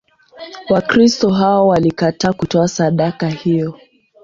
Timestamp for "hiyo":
3.29-3.79